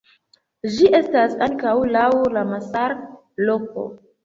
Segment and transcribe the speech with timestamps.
[0.75, 2.07] Ĝi estas ankaŭ laŭ
[2.39, 3.89] Ramsar-loko.